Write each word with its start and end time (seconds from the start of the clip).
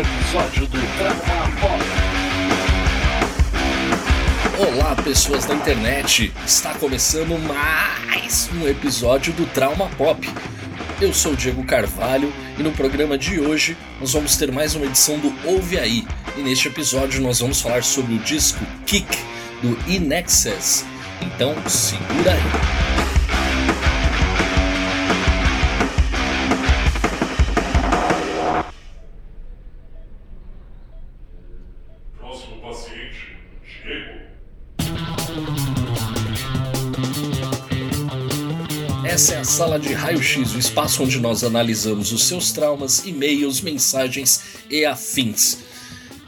episódio 0.00 0.66
do 0.66 0.78
Pop. 1.60 1.84
Olá, 4.58 4.94
pessoas 5.02 5.44
da 5.44 5.54
internet! 5.54 6.32
Está 6.46 6.72
começando 6.74 7.36
mais 7.38 8.48
um 8.54 8.68
episódio 8.68 9.32
do 9.32 9.44
Trauma 9.46 9.88
Pop. 9.96 10.28
Eu 11.00 11.12
sou 11.12 11.32
o 11.32 11.36
Diego 11.36 11.64
Carvalho 11.64 12.32
e 12.56 12.62
no 12.62 12.70
programa 12.70 13.18
de 13.18 13.40
hoje 13.40 13.76
nós 13.98 14.12
vamos 14.12 14.36
ter 14.36 14.52
mais 14.52 14.76
uma 14.76 14.86
edição 14.86 15.18
do 15.18 15.34
Ouve 15.44 15.78
Aí. 15.78 16.06
E 16.36 16.42
neste 16.42 16.68
episódio 16.68 17.20
nós 17.20 17.40
vamos 17.40 17.60
falar 17.60 17.82
sobre 17.82 18.14
o 18.14 18.18
disco 18.18 18.64
Kick 18.86 19.18
do 19.62 19.76
In 19.90 20.12
Excess. 20.12 20.84
Então 21.20 21.56
segura 21.68 22.34
aí. 22.34 23.07
Sala 39.58 39.76
de 39.76 39.92
raio-x, 39.92 40.54
o 40.54 40.58
espaço 40.60 41.02
onde 41.02 41.18
nós 41.18 41.42
analisamos 41.42 42.12
os 42.12 42.28
seus 42.28 42.52
traumas, 42.52 43.04
e-mails, 43.04 43.60
mensagens 43.60 44.40
e 44.70 44.84
afins. 44.84 45.58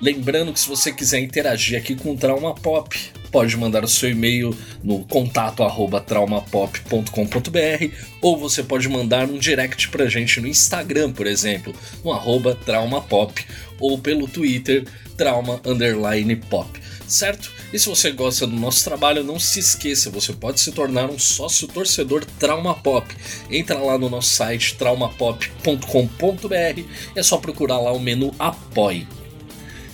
Lembrando 0.03 0.53
que 0.53 0.59
se 0.59 0.67
você 0.67 0.93
quiser 0.93 1.21
interagir 1.21 1.79
aqui 1.79 1.95
com 1.95 2.11
o 2.11 2.17
Trauma 2.17 2.57
Pop, 2.57 2.99
pode 3.31 3.57
mandar 3.57 3.85
o 3.85 3.89
seu 3.89 4.11
e-mail 4.11 4.53
no 4.83 5.05
contato 5.05 5.63
traumapop.com.br 6.05 7.95
ou 8.21 8.37
você 8.37 8.65
pode 8.65 8.89
mandar 8.89 9.31
um 9.31 9.39
direct 9.39 9.91
pra 9.91 10.09
gente 10.09 10.41
no 10.41 10.49
Instagram, 10.49 11.13
por 11.13 11.29
exemplo, 11.29 11.73
no 12.05 12.13
arroba 12.13 12.57
traumapop 12.57 13.47
ou 13.79 13.97
pelo 13.97 14.27
Twitter 14.27 14.85
trauma 15.21 15.61
underline 15.67 16.35
pop, 16.35 16.81
certo? 17.07 17.53
E 17.71 17.79
se 17.79 17.91
você 17.91 18.11
gosta 18.11 18.47
do 18.47 18.57
nosso 18.57 18.83
trabalho, 18.83 19.23
não 19.23 19.39
se 19.39 19.61
esqueça, 19.61 20.09
você 20.09 20.33
pode 20.33 20.59
se 20.59 20.73
tornar 20.73 21.11
um 21.11 21.19
sócio 21.19 21.69
torcedor 21.69 22.25
Trauma 22.39 22.75
Pop. 22.75 23.15
Entra 23.51 23.79
lá 23.79 23.99
no 23.99 24.09
nosso 24.09 24.31
site 24.31 24.77
traumapop.com.br, 24.77 26.83
é 27.15 27.23
só 27.23 27.37
procurar 27.37 27.81
lá 27.81 27.93
o 27.93 28.01
menu 28.01 28.35
Apoie. 28.39 29.07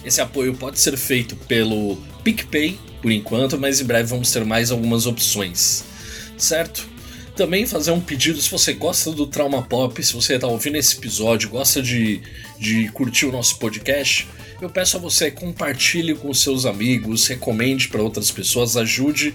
Esse 0.05 0.21
apoio 0.21 0.55
pode 0.55 0.79
ser 0.79 0.97
feito 0.97 1.35
pelo 1.35 1.97
PicPay, 2.23 2.79
por 3.03 3.11
enquanto, 3.11 3.59
mas 3.59 3.81
em 3.81 3.85
breve 3.85 4.09
vamos 4.09 4.31
ter 4.31 4.45
mais 4.45 4.71
algumas 4.71 5.07
opções, 5.07 5.83
certo? 6.39 6.89
Também 7.37 7.67
fazer 7.67 7.91
um 7.91 8.01
pedido 8.01 8.41
se 8.41 8.51
você 8.51 8.73
gosta 8.73 9.13
do 9.13 9.27
Trauma 9.27 9.61
Pop, 9.61 10.03
se 10.03 10.15
você 10.15 10.37
está 10.37 10.47
ouvindo 10.47 10.77
esse 10.77 10.97
episódio, 10.97 11.51
gosta 11.51 11.83
de, 11.83 12.23
de 12.59 12.89
curtir 12.89 13.27
o 13.27 13.33
nosso 13.33 13.59
podcast, 13.59 14.27
eu 14.59 14.71
peço 14.71 14.97
a 14.97 15.01
você 15.01 15.31
compartilhe 15.31 16.15
com 16.15 16.33
seus 16.33 16.65
amigos, 16.65 17.27
recomende 17.27 17.89
para 17.89 18.01
outras 18.01 18.31
pessoas, 18.31 18.75
ajude 18.75 19.35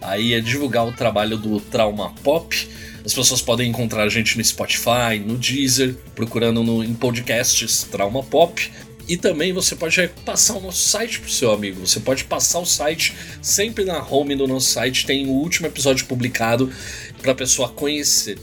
aí 0.00 0.34
a 0.34 0.40
divulgar 0.40 0.86
o 0.86 0.92
trabalho 0.92 1.36
do 1.36 1.60
Trauma 1.60 2.14
Pop. 2.24 2.56
As 3.04 3.12
pessoas 3.12 3.42
podem 3.42 3.68
encontrar 3.68 4.04
a 4.04 4.08
gente 4.08 4.38
no 4.38 4.42
Spotify, 4.42 5.18
no 5.22 5.36
Deezer, 5.36 5.94
procurando 6.14 6.62
no, 6.62 6.82
em 6.82 6.94
podcasts 6.94 7.82
Trauma 7.82 8.22
Pop. 8.22 8.72
E 9.08 9.16
também 9.16 9.52
você 9.52 9.74
pode 9.74 10.08
passar 10.24 10.54
o 10.54 10.60
nosso 10.60 10.88
site 10.88 11.20
pro 11.20 11.30
seu 11.30 11.52
amigo. 11.52 11.86
Você 11.86 12.00
pode 12.00 12.24
passar 12.24 12.60
o 12.60 12.66
site 12.66 13.14
sempre 13.40 13.84
na 13.84 14.02
home 14.02 14.34
do 14.36 14.46
nosso 14.46 14.70
site. 14.70 15.06
Tem 15.06 15.26
o 15.26 15.30
último 15.30 15.66
episódio 15.66 16.06
publicado 16.06 16.72
para 17.20 17.32
a 17.32 17.34
pessoa 17.34 17.68
conhecer, 17.68 18.38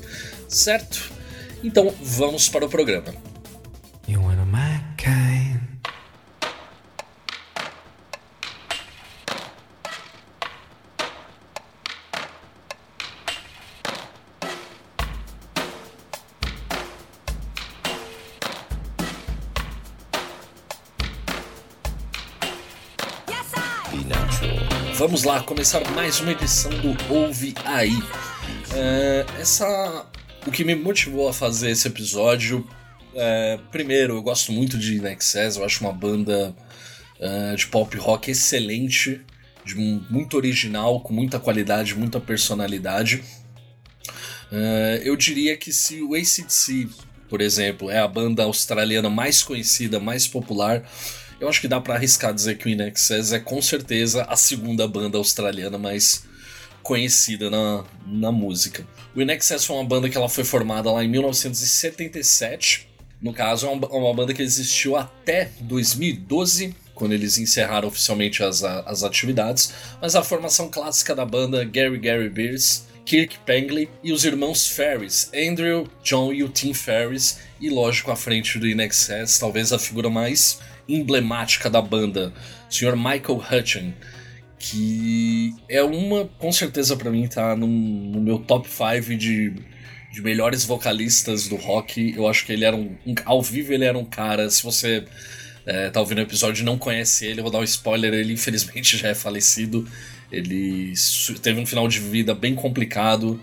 certo? 0.48 1.12
Então 1.64 1.94
vamos 2.02 2.50
para 2.50 2.66
o 2.66 2.70
programa. 2.70 3.14
You 4.08 4.22
wanna 4.22 4.46
Vamos 25.00 25.24
lá, 25.24 25.42
começar 25.42 25.80
mais 25.92 26.20
uma 26.20 26.34
edição 26.34 26.70
do 26.72 27.14
Ouve 27.14 27.54
Aí. 27.64 27.98
É, 28.76 29.26
essa, 29.40 30.06
o 30.46 30.52
que 30.52 30.66
me 30.66 30.76
motivou 30.76 31.30
a 31.30 31.34
fazer 31.34 31.72
esse 31.72 31.88
episódio, 31.88 32.68
é, 33.16 33.58
primeiro, 33.72 34.16
eu 34.16 34.22
gosto 34.22 34.52
muito 34.52 34.78
de 34.78 35.00
Nexus, 35.00 35.56
eu 35.56 35.64
acho 35.64 35.86
uma 35.86 35.94
banda 35.94 36.54
é, 37.18 37.56
de 37.56 37.66
pop 37.68 37.96
rock 37.96 38.30
excelente, 38.30 39.22
de 39.64 39.74
muito 39.76 40.36
original, 40.36 41.00
com 41.00 41.14
muita 41.14 41.40
qualidade, 41.40 41.96
muita 41.96 42.20
personalidade. 42.20 43.24
É, 44.52 45.02
eu 45.06 45.16
diria 45.16 45.56
que 45.56 45.72
se 45.72 46.02
o 46.02 46.14
ACDC, 46.14 46.90
por 47.30 47.40
exemplo, 47.40 47.90
é 47.90 48.00
a 48.00 48.08
banda 48.08 48.44
australiana 48.44 49.10
mais 49.10 49.42
conhecida, 49.44 49.98
mais 49.98 50.28
popular, 50.28 50.84
eu 51.40 51.48
acho 51.48 51.62
que 51.62 51.68
dá 51.68 51.80
pra 51.80 51.96
arriscar 51.96 52.34
dizer 52.34 52.58
que 52.58 52.68
o 52.68 52.70
In 52.70 52.82
Excess 52.82 53.34
é 53.34 53.40
com 53.40 53.62
certeza 53.62 54.24
a 54.24 54.36
segunda 54.36 54.88
banda 54.88 55.18
australiana 55.18 55.78
mais 55.78 56.24
conhecida 56.84 57.50
na, 57.50 57.84
na 58.06 58.32
música. 58.32 58.86
O 59.16 59.22
In 59.22 59.30
Excess 59.32 59.66
foi 59.66 59.76
uma 59.76 59.86
banda 59.86 60.10
que 60.10 60.18
ela 60.18 60.30
foi 60.30 60.44
formada 60.44 60.92
lá 60.92 61.04
em 61.04 61.08
1977. 61.08 62.90
No 63.22 63.34
caso, 63.34 63.68
é 63.68 63.70
uma, 63.70 63.88
uma 63.88 64.14
banda 64.14 64.34
que 64.34 64.42
existiu 64.42 64.96
até 64.96 65.52
2012, 65.62 66.76
quando 66.94 67.14
eles 67.14 67.38
encerraram 67.38 67.88
oficialmente 67.88 68.44
as, 68.44 68.64
as 68.64 69.04
atividades. 69.04 69.74
Mas 70.02 70.16
a 70.16 70.24
formação 70.24 70.70
clássica 70.70 71.16
da 71.16 71.26
banda, 71.26 71.64
Gary 71.64 72.00
Gary 72.00 72.30
Beers, 72.30 72.84
Kirk 73.06 73.40
Pengley 73.40 73.90
e 74.04 74.14
os 74.14 74.24
irmãos 74.24 74.68
Ferris, 74.68 75.32
Andrew, 75.34 75.88
John 76.04 76.32
e 76.32 76.44
o 76.44 76.50
Tim 76.50 76.74
Ferris, 76.74 77.40
e 77.60 77.70
lógico 77.70 78.12
à 78.12 78.16
frente 78.16 78.60
do 78.60 78.68
In 78.68 78.82
Excess, 78.82 79.40
talvez 79.40 79.74
a 79.74 79.80
figura 79.80 80.10
mais 80.10 80.60
emblemática 80.94 81.70
da 81.70 81.82
banda, 81.82 82.34
o 82.70 82.74
Sr. 82.74 82.96
Michael 82.96 83.44
Hutchin, 83.52 83.94
que 84.58 85.54
é 85.70 85.82
uma, 85.84 86.26
com 86.38 86.52
certeza 86.52 86.96
pra 86.98 87.10
mim, 87.10 87.28
tá 87.28 87.56
no, 87.56 87.68
no 87.68 88.20
meu 88.22 88.40
top 88.40 88.68
5 88.70 89.16
de, 89.16 89.54
de 90.12 90.22
melhores 90.22 90.66
vocalistas 90.66 91.48
do 91.48 91.56
rock. 91.56 92.14
Eu 92.16 92.28
acho 92.28 92.46
que 92.46 92.52
ele 92.52 92.66
era 92.66 92.76
um, 92.76 92.96
um- 93.06 93.16
Ao 93.26 93.42
vivo 93.42 93.72
ele 93.74 93.86
era 93.86 93.98
um 93.98 94.04
cara, 94.06 94.50
se 94.50 94.62
você 94.64 95.06
é, 95.66 95.90
tá 95.90 96.00
ouvindo 96.02 96.18
o 96.18 96.22
episódio 96.22 96.62
e 96.62 96.66
não 96.66 96.78
conhece 96.78 97.26
ele, 97.26 97.40
eu 97.40 97.44
vou 97.44 97.52
dar 97.52 97.60
um 97.60 97.64
spoiler, 97.64 98.14
ele 98.14 98.34
infelizmente 98.34 98.98
já 98.98 99.10
é 99.10 99.16
falecido. 99.16 99.88
Ele 100.32 100.94
teve 101.42 101.60
um 101.60 101.66
final 101.66 101.88
de 101.88 102.00
vida 102.00 102.36
bem 102.36 102.54
complicado, 102.54 103.40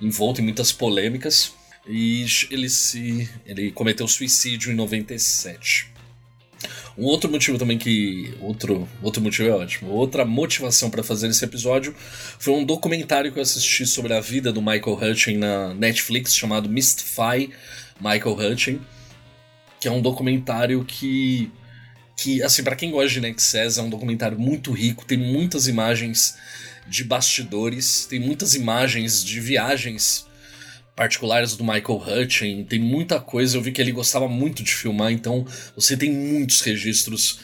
envolto 0.00 0.40
em 0.40 0.44
muitas 0.44 0.72
polêmicas. 0.72 1.52
E 1.88 2.24
ele 2.50 2.68
se. 2.68 3.28
ele 3.44 3.72
cometeu 3.72 4.06
suicídio 4.06 4.70
em 4.70 4.74
97. 4.74 5.88
Um 6.96 7.04
outro 7.04 7.30
motivo 7.30 7.58
também 7.58 7.78
que. 7.78 8.34
Outro, 8.40 8.88
outro 9.02 9.22
motivo 9.22 9.48
é 9.48 9.52
ótimo. 9.52 9.90
Outra 9.90 10.24
motivação 10.24 10.90
para 10.90 11.02
fazer 11.02 11.28
esse 11.28 11.44
episódio 11.44 11.94
foi 12.38 12.54
um 12.54 12.64
documentário 12.64 13.32
que 13.32 13.38
eu 13.38 13.42
assisti 13.42 13.86
sobre 13.86 14.12
a 14.14 14.20
vida 14.20 14.52
do 14.52 14.60
Michael 14.60 14.98
Hutchin 15.00 15.36
na 15.36 15.74
Netflix 15.74 16.34
chamado 16.34 16.68
Mystify 16.68 17.50
Michael 18.00 18.36
Hutchin. 18.36 18.80
Que 19.80 19.88
é 19.88 19.90
um 19.90 20.02
documentário 20.02 20.84
que. 20.84 21.50
que 22.16 22.42
assim, 22.42 22.62
para 22.62 22.76
quem 22.76 22.90
gosta 22.90 23.08
de 23.08 23.20
Nexus, 23.20 23.78
é 23.78 23.82
um 23.82 23.90
documentário 23.90 24.38
muito 24.38 24.72
rico, 24.72 25.04
tem 25.04 25.18
muitas 25.18 25.66
imagens 25.66 26.36
de 26.86 27.04
bastidores, 27.04 28.06
tem 28.06 28.18
muitas 28.18 28.54
imagens 28.54 29.24
de 29.24 29.40
viagens 29.40 30.29
particulares 31.00 31.56
do 31.56 31.64
Michael 31.64 32.02
Hutchin, 32.06 32.62
tem 32.62 32.78
muita 32.78 33.18
coisa. 33.18 33.56
Eu 33.56 33.62
vi 33.62 33.72
que 33.72 33.80
ele 33.80 33.90
gostava 33.90 34.28
muito 34.28 34.62
de 34.62 34.74
filmar, 34.74 35.10
então 35.10 35.46
você 35.74 35.96
tem 35.96 36.12
muitos 36.12 36.60
registros 36.60 37.40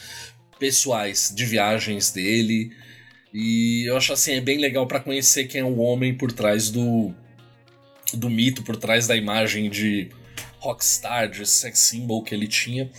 pessoais 0.59 1.33
de 1.35 1.43
viagens 1.43 2.11
dele. 2.11 2.71
E 3.33 3.89
eu 3.89 3.97
acho 3.97 4.13
assim, 4.13 4.33
é 4.33 4.41
bem 4.41 4.59
legal 4.59 4.85
para 4.85 4.99
conhecer 4.99 5.45
quem 5.45 5.61
é 5.61 5.63
o 5.63 5.79
homem 5.79 6.13
por 6.13 6.31
trás 6.31 6.69
do 6.69 7.11
do 8.13 8.29
mito, 8.29 8.61
por 8.61 8.75
trás 8.75 9.07
da 9.07 9.15
imagem 9.15 9.71
de 9.71 10.09
rockstar, 10.59 11.27
de 11.27 11.43
sex 11.43 11.79
symbol 11.79 12.23
que 12.23 12.35
ele 12.35 12.47
tinha. 12.47 12.91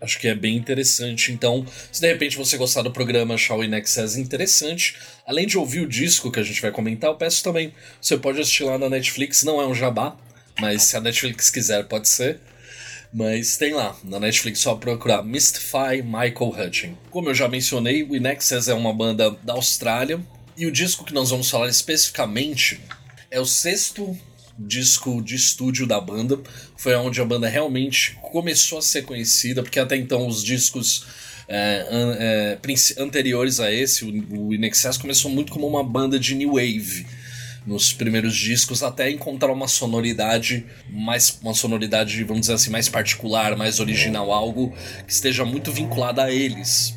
Acho 0.00 0.18
que 0.18 0.28
é 0.28 0.34
bem 0.34 0.56
interessante. 0.56 1.30
Então, 1.30 1.64
se 1.92 2.00
de 2.00 2.06
repente 2.06 2.36
você 2.36 2.56
gostar 2.56 2.82
do 2.82 2.90
programa, 2.90 3.34
achar 3.34 3.56
o 3.56 3.62
In 3.62 3.74
Excess 3.74 4.16
interessante, 4.16 4.96
além 5.26 5.46
de 5.46 5.58
ouvir 5.58 5.80
o 5.80 5.88
disco 5.88 6.30
que 6.30 6.40
a 6.40 6.42
gente 6.42 6.62
vai 6.62 6.70
comentar, 6.70 7.10
eu 7.10 7.16
peço 7.16 7.42
também. 7.42 7.74
Você 8.00 8.16
pode 8.16 8.40
assistir 8.40 8.64
lá 8.64 8.78
na 8.78 8.88
Netflix, 8.88 9.42
não 9.42 9.60
é 9.60 9.66
um 9.66 9.74
jabá, 9.74 10.16
mas 10.58 10.84
se 10.84 10.96
a 10.96 11.00
Netflix 11.00 11.50
quiser, 11.50 11.84
pode 11.84 12.08
ser. 12.08 12.40
Mas 13.12 13.56
tem 13.56 13.74
lá, 13.74 13.96
na 14.04 14.20
Netflix, 14.20 14.60
só 14.60 14.76
procurar 14.76 15.22
Mystify 15.22 16.00
Michael 16.02 16.54
Hutchin. 16.56 16.96
Como 17.10 17.28
eu 17.28 17.34
já 17.34 17.48
mencionei, 17.48 18.02
o 18.02 18.16
In 18.16 18.26
Excess 18.26 18.68
é 18.68 18.74
uma 18.74 18.94
banda 18.94 19.30
da 19.42 19.54
Austrália, 19.54 20.20
e 20.56 20.66
o 20.66 20.70
disco 20.70 21.04
que 21.04 21.12
nós 21.12 21.30
vamos 21.30 21.50
falar 21.50 21.68
especificamente 21.68 22.80
é 23.30 23.40
o 23.40 23.46
sexto 23.46 24.16
disco 24.60 25.22
de 25.22 25.34
estúdio 25.34 25.86
da 25.86 26.00
banda. 26.00 26.38
Foi 26.76 26.94
onde 26.94 27.20
a 27.20 27.24
banda 27.24 27.48
realmente 27.48 28.16
começou 28.20 28.78
a 28.78 28.82
ser 28.82 29.02
conhecida, 29.02 29.62
porque 29.62 29.80
até 29.80 29.96
então 29.96 30.26
os 30.26 30.44
discos 30.44 31.06
é, 31.48 31.86
an, 31.90 32.16
é, 32.18 32.58
anteriores 32.98 33.58
a 33.58 33.72
esse, 33.72 34.04
o, 34.04 34.48
o 34.48 34.54
In 34.54 34.64
Excess 34.66 34.98
começou 34.98 35.30
muito 35.30 35.52
como 35.52 35.66
uma 35.66 35.82
banda 35.82 36.18
de 36.18 36.34
new 36.34 36.54
wave 36.54 37.06
nos 37.66 37.92
primeiros 37.92 38.34
discos 38.36 38.82
até 38.82 39.10
encontrar 39.10 39.52
uma 39.52 39.68
sonoridade 39.68 40.64
mais 40.88 41.38
uma 41.42 41.52
sonoridade 41.52 42.24
vamos 42.24 42.42
dizer 42.42 42.54
assim 42.54 42.70
mais 42.70 42.88
particular 42.88 43.54
mais 43.54 43.80
original 43.80 44.32
algo 44.32 44.74
que 45.06 45.12
esteja 45.12 45.44
muito 45.44 45.70
vinculada 45.70 46.24
a 46.24 46.32
eles 46.32 46.94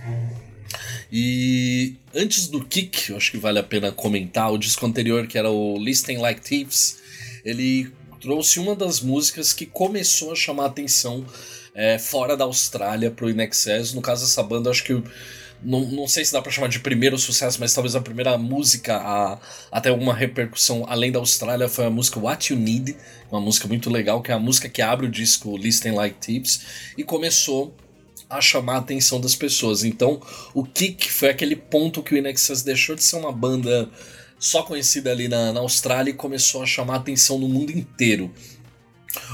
e 1.16 1.94
antes 2.16 2.48
do 2.48 2.66
Kick, 2.66 3.12
eu 3.12 3.18
acho 3.18 3.30
que 3.30 3.38
vale 3.38 3.60
a 3.60 3.64
pena 3.64 3.92
comentar, 3.92 4.52
o 4.52 4.58
disco 4.58 4.84
anterior, 4.84 5.28
que 5.28 5.38
era 5.38 5.48
o 5.48 5.78
Listening 5.78 6.18
Like 6.18 6.42
Thieves, 6.42 7.03
ele 7.44 7.92
trouxe 8.20 8.60
uma 8.60 8.76
das 8.76 9.02
músicas 9.02 9.52
que 9.52 9.66
começou 9.66 10.32
a 10.32 10.36
chamar 10.36 10.64
a 10.64 10.68
atenção 10.68 11.26
é, 11.76 12.00
fora 12.00 12.38
da 12.38 12.46
Austrália 12.46 13.12
pro 13.12 13.30
Inexcess. 13.30 13.94
No 13.94 14.02
caso 14.02 14.26
dessa 14.26 14.42
banda, 14.42 14.70
acho 14.70 14.84
que. 14.84 15.04
Não, 15.66 15.80
não 15.86 16.08
sei 16.10 16.26
se 16.26 16.34
dá 16.34 16.42
para 16.42 16.52
chamar 16.52 16.68
de 16.68 16.82
primeiro 16.82 17.18
sucesso, 17.18 17.58
mas 17.58 17.74
talvez 17.74 17.96
a 17.96 18.02
primeira 18.02 18.38
música 18.38 18.98
a, 18.98 19.40
a 19.72 19.80
ter 19.80 19.90
alguma 19.90 20.14
repercussão 20.14 20.86
além 20.90 21.10
da 21.10 21.20
Austrália 21.20 21.70
foi 21.70 21.86
a 21.86 21.90
música 21.90 22.20
What 22.20 22.52
You 22.52 22.60
Need, 22.60 22.98
uma 23.32 23.40
música 23.40 23.66
muito 23.66 23.90
legal, 23.90 24.22
que 24.22 24.30
é 24.30 24.34
a 24.34 24.40
música 24.40 24.68
que 24.68 24.82
abre 24.82 25.06
o 25.06 25.10
disco 25.10 25.56
Listening 25.56 25.96
Like 25.96 26.18
Thieves, 26.20 26.66
e 26.98 27.04
começou 27.06 27.74
a 28.30 28.42
chamar 28.42 28.76
a 28.76 28.80
atenção 28.80 29.22
das 29.22 29.36
pessoas. 29.36 29.86
Então, 29.86 30.20
o 30.54 30.66
Kick 30.66 31.10
foi 31.10 31.30
aquele 31.30 31.56
ponto 31.56 32.04
que 32.04 32.14
o 32.14 32.18
Inexus 32.18 32.62
deixou 32.62 32.96
de 32.96 33.04
ser 33.04 33.16
uma 33.16 33.32
banda 33.32 33.90
só 34.44 34.62
conhecida 34.62 35.10
ali 35.10 35.30
na, 35.30 35.54
na 35.54 35.62
Austrália 35.62 36.12
e 36.12 36.14
começou 36.14 36.62
a 36.62 36.66
chamar 36.66 36.98
atenção 36.98 37.40
no 37.40 37.48
mundo 37.48 37.72
inteiro. 37.72 38.30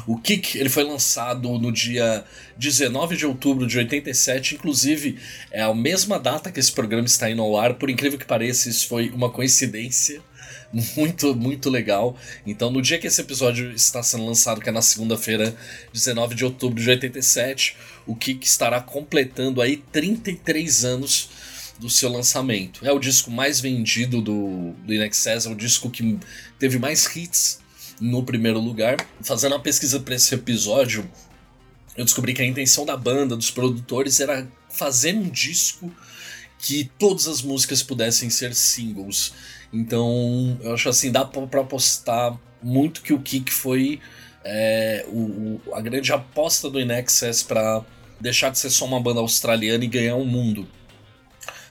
O 0.05 0.19
Kick 0.19 0.55
ele 0.55 0.69
foi 0.69 0.83
lançado 0.83 1.49
no 1.57 1.71
dia 1.71 2.23
19 2.57 3.17
de 3.17 3.25
outubro 3.25 3.65
de 3.65 3.75
87, 3.75 4.53
inclusive 4.53 5.17
é 5.49 5.63
a 5.63 5.73
mesma 5.73 6.19
data 6.19 6.51
que 6.51 6.59
esse 6.59 6.71
programa 6.71 7.07
está 7.07 7.27
indo 7.27 7.41
ao 7.41 7.57
ar. 7.57 7.73
Por 7.73 7.89
incrível 7.89 8.19
que 8.19 8.25
pareça, 8.25 8.69
isso 8.69 8.87
foi 8.87 9.09
uma 9.09 9.31
coincidência 9.31 10.21
muito, 10.95 11.35
muito 11.35 11.71
legal. 11.71 12.15
Então, 12.45 12.69
no 12.69 12.79
dia 12.79 12.99
que 12.99 13.07
esse 13.07 13.21
episódio 13.21 13.71
está 13.71 14.03
sendo 14.03 14.27
lançado, 14.27 14.61
que 14.61 14.69
é 14.69 14.71
na 14.71 14.83
segunda-feira, 14.83 15.55
19 15.91 16.35
de 16.35 16.45
outubro 16.45 16.79
de 16.79 16.87
87, 16.87 17.75
o 18.05 18.15
Kik 18.15 18.45
estará 18.45 18.79
completando 18.79 19.59
aí 19.59 19.77
33 19.91 20.85
anos 20.85 21.29
do 21.79 21.89
seu 21.89 22.11
lançamento. 22.11 22.85
É 22.85 22.91
o 22.91 22.99
disco 22.99 23.31
mais 23.31 23.59
vendido 23.59 24.21
do, 24.21 24.71
do 24.85 24.93
Inexcess, 24.93 25.45
é 25.45 25.49
o 25.49 25.55
disco 25.55 25.89
que 25.89 26.19
teve 26.59 26.77
mais 26.77 27.15
hits 27.15 27.59
no 27.99 28.23
primeiro 28.23 28.59
lugar. 28.59 28.97
Fazendo 29.21 29.53
uma 29.53 29.61
pesquisa 29.61 29.99
para 29.99 30.15
esse 30.15 30.35
episódio, 30.35 31.09
eu 31.95 32.03
descobri 32.03 32.33
que 32.33 32.41
a 32.41 32.45
intenção 32.45 32.85
da 32.85 32.97
banda, 32.97 33.35
dos 33.35 33.49
produtores, 33.49 34.19
era 34.19 34.47
fazer 34.69 35.15
um 35.15 35.29
disco 35.29 35.91
que 36.59 36.91
todas 36.99 37.27
as 37.27 37.41
músicas 37.41 37.81
pudessem 37.81 38.29
ser 38.29 38.53
singles. 38.53 39.33
Então, 39.71 40.59
eu 40.61 40.73
acho 40.73 40.89
assim, 40.89 41.11
dá 41.11 41.23
para 41.23 41.61
apostar 41.61 42.37
muito 42.61 43.01
que 43.01 43.13
o 43.13 43.19
Kick 43.19 43.51
foi 43.51 44.01
é, 44.43 45.05
o, 45.07 45.61
a 45.73 45.81
grande 45.81 46.11
aposta 46.11 46.69
do 46.69 46.79
Inexcess 46.79 47.43
para 47.43 47.83
deixar 48.19 48.49
de 48.49 48.59
ser 48.59 48.69
só 48.69 48.85
uma 48.85 48.99
banda 48.99 49.21
australiana 49.21 49.83
e 49.83 49.87
ganhar 49.87 50.15
o 50.15 50.21
um 50.21 50.25
mundo. 50.25 50.67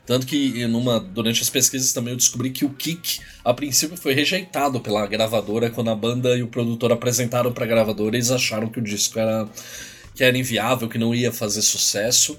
Tanto 0.09 0.27
que 0.27 0.67
numa, 0.67 0.99
durante 0.99 1.43
as 1.43 1.51
pesquisas 1.51 1.93
também 1.93 2.15
eu 2.15 2.17
descobri 2.17 2.49
que 2.49 2.65
o 2.65 2.71
Kick, 2.71 3.21
a 3.45 3.53
princípio, 3.53 3.95
foi 3.95 4.15
rejeitado 4.15 4.81
pela 4.81 5.07
gravadora 5.07 5.69
quando 5.69 5.91
a 5.91 5.95
banda 5.95 6.35
e 6.35 6.43
o 6.43 6.47
produtor 6.47 6.91
apresentaram 6.91 7.53
para 7.53 7.67
a 7.67 7.69
gravadora. 7.69 8.17
Eles 8.17 8.31
acharam 8.31 8.71
que 8.71 8.79
o 8.79 8.83
disco 8.83 9.19
era, 9.19 9.47
que 10.15 10.25
era 10.25 10.39
inviável, 10.39 10.89
que 10.89 10.97
não 10.97 11.15
ia 11.15 11.31
fazer 11.31 11.61
sucesso. 11.61 12.39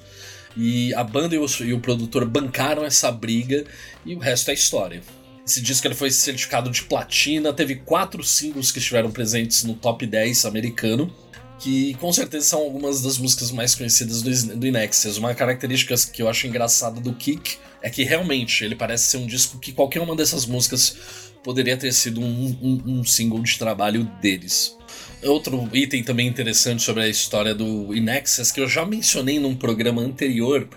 E 0.57 0.91
a 0.95 1.03
banda 1.03 1.35
e 1.35 1.37
o, 1.37 1.45
e 1.59 1.71
o 1.71 1.79
produtor 1.79 2.25
bancaram 2.25 2.83
essa 2.83 3.11
briga 3.11 3.63
e 4.03 4.15
o 4.15 4.19
resto 4.19 4.49
é 4.49 4.55
história. 4.55 5.03
Esse 5.45 5.61
disco 5.61 5.85
ele 5.85 5.93
foi 5.93 6.09
certificado 6.09 6.71
de 6.71 6.81
platina, 6.81 7.53
teve 7.53 7.75
quatro 7.75 8.23
singles 8.23 8.71
que 8.71 8.79
estiveram 8.79 9.11
presentes 9.11 9.63
no 9.63 9.75
top 9.75 10.07
10 10.07 10.43
americano, 10.45 11.13
que 11.59 11.93
com 11.95 12.11
certeza 12.11 12.47
são 12.47 12.59
algumas 12.59 13.01
das 13.01 13.17
músicas 13.17 13.51
mais 13.51 13.75
conhecidas 13.75 14.21
do, 14.21 14.57
do 14.57 14.65
Inexus. 14.67 15.17
Uma 15.17 15.35
característica 15.35 15.93
que 16.11 16.21
eu 16.21 16.29
acho 16.29 16.47
engraçada 16.47 17.01
do 17.01 17.13
Kick 17.13 17.57
é 17.81 17.89
que 17.89 18.03
realmente 18.03 18.63
ele 18.63 18.75
parece 18.75 19.07
ser 19.07 19.17
um 19.17 19.27
disco 19.27 19.59
que 19.59 19.73
qualquer 19.73 20.01
uma 20.01 20.15
dessas 20.15 20.45
músicas 20.45 20.95
poderia 21.43 21.77
ter 21.77 21.93
sido 21.93 22.21
um, 22.21 22.57
um, 22.61 22.99
um 22.99 23.03
single 23.03 23.41
de 23.41 23.57
trabalho 23.57 24.03
deles. 24.21 24.77
Outro 25.23 25.69
item 25.73 26.01
também 26.03 26.27
interessante 26.27 26.81
sobre 26.81 27.03
a 27.03 27.09
história 27.09 27.53
do 27.53 27.93
Inexus, 27.93 28.51
que 28.51 28.61
eu 28.61 28.67
já 28.67 28.85
mencionei 28.85 29.37
num 29.37 29.55
programa 29.55 30.01
anterior, 30.01 30.67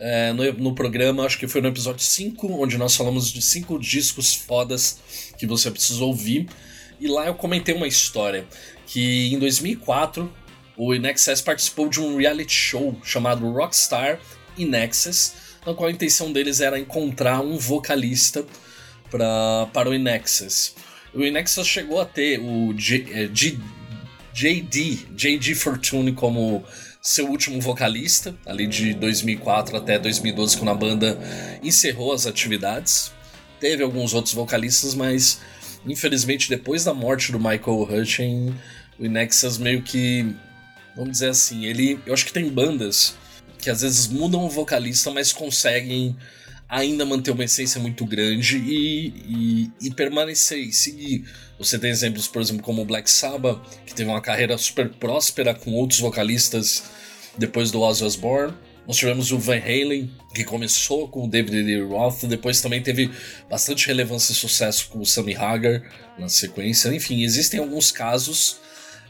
é, 0.00 0.32
no, 0.32 0.52
no, 0.54 0.74
programa, 0.74 1.24
acho 1.24 1.38
que 1.38 1.46
foi 1.46 1.60
no 1.60 1.68
episódio 1.68 2.02
5, 2.02 2.60
onde 2.60 2.76
nós 2.76 2.96
falamos 2.96 3.30
de 3.30 3.40
cinco 3.40 3.78
discos 3.78 4.34
fodas 4.34 4.98
que 5.38 5.46
você 5.46 5.70
precisa 5.70 6.02
ouvir. 6.02 6.48
E 7.00 7.06
lá 7.06 7.26
eu 7.26 7.34
comentei 7.34 7.74
uma 7.74 7.86
história 7.86 8.44
que 8.92 9.32
em 9.32 9.38
2004 9.38 10.30
o 10.76 10.94
Inexus 10.94 11.40
participou 11.40 11.88
de 11.88 11.98
um 11.98 12.18
reality 12.18 12.52
show 12.52 12.94
chamado 13.02 13.50
Rockstar 13.50 14.20
Inexus, 14.56 15.32
na 15.64 15.72
qual 15.72 15.88
a 15.88 15.92
intenção 15.92 16.30
deles 16.30 16.60
era 16.60 16.78
encontrar 16.78 17.40
um 17.40 17.56
vocalista 17.56 18.44
pra, 19.10 19.66
para 19.72 19.88
o 19.88 19.94
Inexus. 19.94 20.74
O 21.14 21.22
Inexus 21.22 21.66
chegou 21.66 22.02
a 22.02 22.04
ter 22.04 22.38
o 22.38 22.74
J, 22.74 23.06
é, 23.12 23.30
G, 23.32 23.58
JD, 24.34 25.06
JD 25.14 25.54
Fortune 25.54 26.12
como 26.12 26.62
seu 27.00 27.28
último 27.28 27.62
vocalista, 27.62 28.36
ali 28.44 28.66
de 28.66 28.92
2004 28.92 29.74
até 29.74 29.98
2012, 29.98 30.58
quando 30.58 30.70
a 30.70 30.74
banda 30.74 31.18
encerrou 31.62 32.12
as 32.12 32.26
atividades. 32.26 33.10
Teve 33.58 33.82
alguns 33.82 34.12
outros 34.12 34.34
vocalistas, 34.34 34.94
mas 34.94 35.40
infelizmente 35.86 36.50
depois 36.50 36.84
da 36.84 36.92
morte 36.92 37.32
do 37.32 37.38
Michael 37.38 37.88
Hutchins, 37.90 38.54
o 39.02 39.04
Inexus 39.04 39.58
meio 39.58 39.82
que, 39.82 40.32
vamos 40.94 41.10
dizer 41.12 41.30
assim, 41.30 41.64
ele, 41.64 41.98
eu 42.06 42.14
acho 42.14 42.24
que 42.24 42.32
tem 42.32 42.48
bandas 42.48 43.16
que 43.58 43.68
às 43.68 43.82
vezes 43.82 44.06
mudam 44.06 44.44
o 44.44 44.48
vocalista, 44.48 45.10
mas 45.10 45.32
conseguem 45.32 46.16
ainda 46.68 47.04
manter 47.04 47.32
uma 47.32 47.44
essência 47.44 47.80
muito 47.80 48.06
grande 48.06 48.58
e, 48.58 49.08
e, 49.08 49.70
e, 49.88 49.90
permanecer 49.90 50.58
e 50.58 50.72
seguir. 50.72 51.24
Você 51.58 51.78
tem 51.78 51.90
exemplos, 51.90 52.28
por 52.28 52.40
exemplo, 52.40 52.62
como 52.62 52.80
o 52.80 52.84
Black 52.84 53.10
Sabbath, 53.10 53.60
que 53.84 53.92
teve 53.92 54.08
uma 54.08 54.20
carreira 54.20 54.56
super 54.56 54.88
próspera 54.88 55.52
com 55.52 55.72
outros 55.72 55.98
vocalistas 55.98 56.84
depois 57.36 57.72
do 57.72 57.80
Ozzy 57.80 58.04
Osbourne. 58.04 58.54
Nós 58.86 58.96
tivemos 58.96 59.32
o 59.32 59.38
Van 59.38 59.58
Halen, 59.58 60.10
que 60.32 60.44
começou 60.44 61.08
com 61.08 61.24
o 61.24 61.28
David 61.28 61.62
Lee 61.62 61.82
Roth, 61.82 62.24
depois 62.24 62.60
também 62.60 62.82
teve 62.82 63.10
bastante 63.50 63.86
relevância 63.86 64.32
e 64.32 64.34
sucesso 64.34 64.88
com 64.88 65.00
o 65.00 65.06
Sammy 65.06 65.34
Hagar 65.36 65.82
na 66.18 66.28
sequência. 66.28 66.92
Enfim, 66.94 67.22
existem 67.22 67.60
alguns 67.60 67.92
casos 67.92 68.61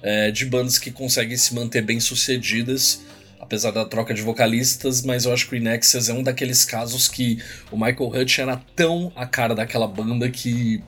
é, 0.02 0.30
de 0.30 0.44
bandas 0.44 0.78
que 0.78 0.90
conseguem 0.90 1.36
se 1.36 1.54
manter 1.54 1.82
bem 1.82 2.00
sucedidas 2.00 3.00
apesar 3.42 3.72
da 3.72 3.84
troca 3.84 4.14
de 4.14 4.22
vocalistas, 4.22 5.02
mas 5.02 5.24
eu 5.24 5.32
acho 5.32 5.48
que 5.48 5.54
o 5.54 5.56
Inexus 5.56 6.08
é 6.08 6.12
um 6.14 6.22
daqueles 6.22 6.64
casos 6.64 7.08
que 7.08 7.42
o 7.72 7.76
Michael 7.76 8.08
Hutch 8.08 8.38
era 8.38 8.56
tão 8.76 9.12
a 9.16 9.26
cara 9.26 9.52
daquela 9.52 9.86
banda 9.88 10.30
que 10.30 10.82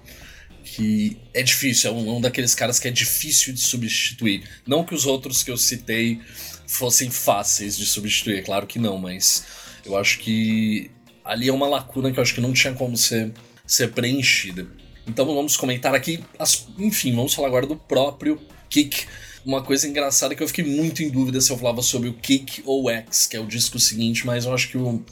que 0.62 1.18
é 1.34 1.42
difícil, 1.42 1.90
é 1.90 1.92
um, 1.92 2.16
um, 2.16 2.20
daqueles 2.20 2.54
caras 2.54 2.80
que 2.80 2.88
é 2.88 2.90
difícil 2.90 3.52
de 3.52 3.60
substituir. 3.60 4.48
Não 4.66 4.82
que 4.82 4.94
os 4.94 5.04
outros 5.04 5.42
que 5.42 5.50
eu 5.50 5.58
citei 5.58 6.20
fossem 6.66 7.10
fáceis 7.10 7.76
de 7.76 7.84
substituir, 7.84 8.38
é 8.38 8.42
claro 8.42 8.66
que 8.66 8.78
não, 8.78 8.96
mas 8.96 9.44
eu 9.84 9.94
acho 9.96 10.18
que 10.20 10.90
ali 11.22 11.48
é 11.48 11.52
uma 11.52 11.68
lacuna 11.68 12.10
que 12.10 12.18
eu 12.18 12.22
acho 12.22 12.34
que 12.34 12.40
não 12.40 12.54
tinha 12.54 12.72
como 12.72 12.96
ser, 12.96 13.32
ser 13.66 13.92
preenchida. 13.92 14.66
Então 15.06 15.26
vamos 15.26 15.54
comentar 15.54 15.94
aqui, 15.94 16.24
as, 16.38 16.66
enfim, 16.78 17.14
vamos 17.14 17.34
falar 17.34 17.48
agora 17.48 17.66
do 17.66 17.76
próprio 17.76 18.40
Kick 18.68 19.06
uma 19.44 19.62
coisa 19.62 19.86
engraçada 19.86 20.32
é 20.32 20.36
que 20.36 20.42
eu 20.42 20.48
fiquei 20.48 20.64
muito 20.64 21.02
em 21.02 21.10
dúvida 21.10 21.38
se 21.40 21.50
eu 21.52 21.58
falava 21.58 21.82
sobre 21.82 22.08
o 22.08 22.14
Kick 22.14 22.62
ou 22.64 22.88
X, 22.88 23.26
que 23.26 23.36
é 23.36 23.40
o 23.40 23.46
disco 23.46 23.78
seguinte, 23.78 24.24
mas 24.24 24.46
eu 24.46 24.54
acho 24.54 24.70
que 24.70 24.78
o, 24.78 25.02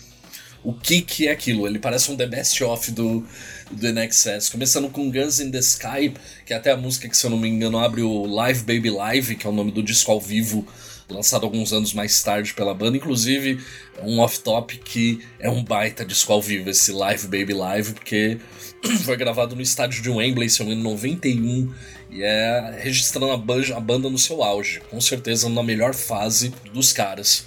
o 0.64 0.72
Kick 0.72 1.28
é 1.28 1.32
aquilo, 1.32 1.66
ele 1.66 1.78
parece 1.78 2.10
um 2.10 2.16
The 2.16 2.26
Best 2.26 2.64
Of 2.64 2.92
do, 2.92 3.26
do 3.70 3.92
NXS. 3.92 4.48
Começando 4.48 4.88
com 4.88 5.10
Guns 5.10 5.38
in 5.38 5.50
the 5.50 5.58
Sky, 5.58 6.14
que 6.46 6.54
é 6.54 6.56
até 6.56 6.70
a 6.70 6.76
música 6.78 7.08
que, 7.08 7.16
se 7.16 7.26
eu 7.26 7.30
não 7.30 7.36
me 7.36 7.46
engano, 7.46 7.78
abre 7.78 8.00
o 8.00 8.24
Live 8.24 8.60
Baby 8.60 8.88
Live, 8.88 9.36
que 9.36 9.46
é 9.46 9.50
o 9.50 9.52
nome 9.52 9.70
do 9.70 9.82
disco 9.82 10.10
ao 10.10 10.20
vivo, 10.20 10.66
lançado 11.08 11.44
alguns 11.44 11.72
anos 11.72 11.92
mais 11.92 12.22
tarde 12.22 12.54
pela 12.54 12.74
banda. 12.74 12.96
Inclusive, 12.96 13.60
um 14.02 14.20
off-top 14.20 14.78
que 14.78 15.20
é 15.38 15.50
um 15.50 15.62
baita 15.62 16.04
disco 16.04 16.32
ao 16.32 16.40
vivo, 16.40 16.70
esse 16.70 16.92
Live 16.92 17.24
Baby 17.24 17.54
Live, 17.54 17.94
porque 17.94 18.38
foi 19.04 19.16
gravado 19.16 19.54
no 19.54 19.62
estádio 19.62 20.02
de 20.02 20.10
Wembley, 20.10 20.48
se 20.48 20.60
eu 20.60 20.66
me 20.66 20.72
engano, 20.72 20.90
91 20.90 21.72
e 22.10 22.22
é 22.22 22.78
registrando 22.78 23.30
a 23.30 23.36
banda, 23.38 23.76
a 23.76 23.80
banda 23.80 24.10
no 24.10 24.18
seu 24.18 24.44
auge, 24.44 24.80
com 24.90 25.00
certeza 25.00 25.48
na 25.48 25.62
melhor 25.62 25.94
fase 25.94 26.52
dos 26.72 26.92
caras. 26.92 27.46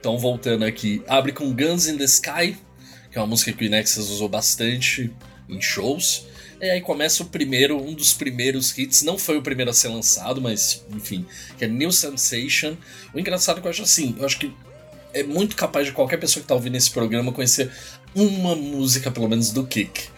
Então, 0.00 0.18
voltando 0.18 0.64
aqui, 0.64 1.02
abre 1.06 1.32
com 1.32 1.52
Guns 1.52 1.86
in 1.86 1.96
the 1.96 2.04
Sky, 2.04 2.56
que 3.10 3.18
é 3.18 3.20
uma 3.20 3.26
música 3.26 3.52
que 3.52 3.64
o 3.64 3.66
Inexus 3.66 4.10
usou 4.10 4.28
bastante 4.28 5.10
em 5.48 5.60
shows. 5.60 6.26
E 6.60 6.68
aí 6.68 6.80
começa 6.80 7.22
o 7.22 7.26
primeiro, 7.26 7.80
um 7.80 7.94
dos 7.94 8.12
primeiros 8.12 8.76
hits, 8.76 9.02
não 9.02 9.16
foi 9.16 9.38
o 9.38 9.42
primeiro 9.42 9.70
a 9.70 9.74
ser 9.74 9.88
lançado, 9.88 10.40
mas 10.40 10.84
enfim, 10.90 11.24
que 11.56 11.64
é 11.64 11.68
New 11.68 11.92
Sensation. 11.92 12.76
O 13.14 13.20
engraçado 13.20 13.58
é 13.58 13.60
que 13.60 13.66
eu 13.66 13.70
acho 13.70 13.82
assim, 13.82 14.16
eu 14.18 14.26
acho 14.26 14.38
que 14.38 14.52
é 15.14 15.22
muito 15.22 15.54
capaz 15.54 15.86
de 15.86 15.92
qualquer 15.92 16.18
pessoa 16.18 16.42
que 16.42 16.48
tá 16.48 16.54
ouvindo 16.54 16.76
esse 16.76 16.90
programa 16.90 17.32
conhecer 17.32 17.70
uma 18.14 18.56
música, 18.56 19.10
pelo 19.10 19.28
menos, 19.28 19.52
do 19.52 19.66
Kick. 19.66 20.08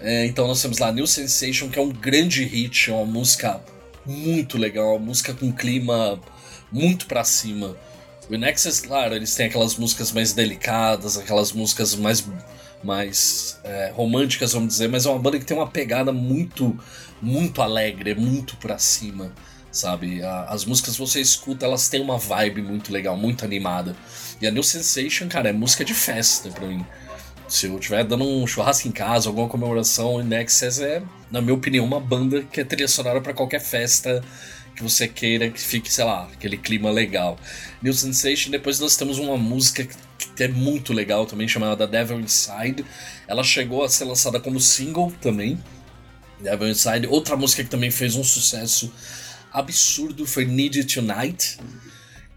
É, 0.00 0.26
então 0.26 0.46
nós 0.46 0.60
temos 0.60 0.78
lá 0.78 0.92
New 0.92 1.06
Sensation, 1.06 1.68
que 1.68 1.78
é 1.78 1.82
um 1.82 1.90
grande 1.90 2.44
hit, 2.44 2.90
é 2.90 2.94
uma 2.94 3.06
música 3.06 3.60
muito 4.04 4.56
legal, 4.56 4.96
uma 4.96 5.06
música 5.06 5.34
com 5.34 5.52
clima 5.52 6.20
muito 6.70 7.06
para 7.06 7.24
cima. 7.24 7.76
O 8.30 8.36
Nexus, 8.36 8.80
claro, 8.80 9.14
eles 9.14 9.34
têm 9.34 9.46
aquelas 9.46 9.76
músicas 9.76 10.12
mais 10.12 10.34
delicadas, 10.34 11.16
aquelas 11.16 11.50
músicas 11.52 11.94
mais 11.94 12.24
mais 12.88 13.60
é, 13.64 13.92
românticas, 13.94 14.54
vamos 14.54 14.68
dizer, 14.68 14.88
mas 14.88 15.04
é 15.04 15.10
uma 15.10 15.18
banda 15.18 15.38
que 15.38 15.44
tem 15.44 15.54
uma 15.54 15.66
pegada 15.66 16.10
muito, 16.10 16.74
muito 17.20 17.60
alegre, 17.60 18.14
muito 18.14 18.56
pra 18.56 18.78
cima, 18.78 19.30
sabe? 19.70 20.22
A, 20.22 20.44
as 20.44 20.64
músicas 20.64 20.94
que 20.94 21.00
você 21.00 21.20
escuta, 21.20 21.66
elas 21.66 21.86
têm 21.90 22.00
uma 22.00 22.16
vibe 22.16 22.62
muito 22.62 22.90
legal, 22.90 23.14
muito 23.14 23.44
animada. 23.44 23.94
E 24.40 24.46
a 24.46 24.50
New 24.50 24.62
Sensation, 24.62 25.28
cara, 25.28 25.50
é 25.50 25.52
música 25.52 25.84
de 25.84 25.92
festa 25.92 26.48
pra 26.48 26.66
mim. 26.66 26.84
Se 27.46 27.66
eu 27.66 27.78
estiver 27.78 28.04
dando 28.04 28.24
um 28.24 28.46
churrasco 28.46 28.88
em 28.88 28.92
casa, 28.92 29.28
alguma 29.28 29.48
comemoração, 29.48 30.14
o 30.14 30.22
Nexus 30.22 30.80
é, 30.80 31.02
na 31.30 31.42
minha 31.42 31.54
opinião, 31.54 31.84
uma 31.84 32.00
banda 32.00 32.42
que 32.42 32.60
é 32.60 32.64
trilha 32.64 32.88
sonora 32.88 33.20
pra 33.20 33.34
qualquer 33.34 33.60
festa 33.60 34.24
que 34.74 34.82
você 34.82 35.06
queira 35.06 35.50
que 35.50 35.60
fique, 35.60 35.92
sei 35.92 36.04
lá, 36.04 36.28
aquele 36.32 36.56
clima 36.56 36.90
legal. 36.90 37.38
New 37.82 37.92
Sensation, 37.92 38.50
depois 38.50 38.80
nós 38.80 38.96
temos 38.96 39.18
uma 39.18 39.36
música 39.36 39.84
que 39.84 39.94
é 40.44 40.48
muito 40.48 40.92
legal 40.92 41.26
também, 41.26 41.48
chamada 41.48 41.86
Devil 41.86 42.20
Inside. 42.20 42.84
Ela 43.26 43.42
chegou 43.42 43.84
a 43.84 43.88
ser 43.88 44.04
lançada 44.04 44.40
como 44.40 44.60
single 44.60 45.12
também. 45.20 45.58
Devil 46.40 46.68
Inside. 46.68 47.06
Outra 47.08 47.36
música 47.36 47.64
que 47.64 47.70
também 47.70 47.90
fez 47.90 48.14
um 48.14 48.24
sucesso 48.24 48.92
absurdo 49.52 50.26
foi 50.26 50.44
Need 50.44 50.80
It 50.80 50.94
Tonight. 50.94 51.58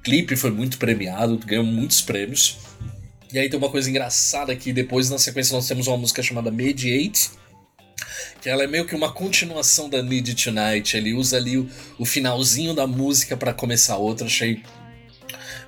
Clipe 0.03 0.36
foi 0.36 0.51
muito 0.51 0.77
premiado, 0.77 1.38
ganhou 1.46 1.63
muitos 1.63 2.01
prêmios. 2.01 2.58
E 3.31 3.39
aí 3.39 3.50
tem 3.50 3.58
uma 3.58 3.70
coisa 3.70 3.89
engraçada 3.89 4.55
que 4.55 4.74
depois 4.74 5.10
na 5.10 5.17
sequência 5.17 5.55
nós 5.55 5.67
temos 5.67 5.88
uma 5.88 5.98
música 5.98 6.22
chamada 6.22 6.51
Mediate 6.51 7.31
que 8.41 8.50
ela 8.50 8.63
é 8.63 8.67
meio 8.67 8.86
que 8.86 8.96
uma 8.96 9.12
continuação 9.12 9.88
da 9.88 10.01
Need 10.01 10.34
Tonight. 10.36 10.98
Ele 10.98 11.13
usa 11.13 11.38
ali 11.38 11.58
o, 11.58 11.70
o 12.00 12.05
finalzinho 12.05 12.74
da 12.74 12.88
música 12.88 13.38
para 13.38 13.53
começar 13.53 13.98
outra, 13.98 14.25
achei 14.25 14.63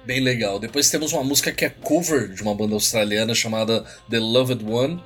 bem 0.06 0.20
legal. 0.20 0.60
Depois 0.60 0.90
temos 0.90 1.14
uma 1.14 1.24
música 1.24 1.52
que 1.52 1.66
é 1.66 1.70
cover 1.70 2.30
de 2.34 2.42
uma 2.42 2.56
banda 2.56 2.74
australiana 2.74 3.34
chamada 3.34 3.86
The 4.10 4.20
Loved 4.20 4.66
One. 4.66 5.02